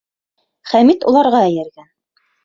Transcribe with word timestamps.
Хәмит 0.69 1.05
уларға 1.11 1.41
эйәргән. 1.49 1.91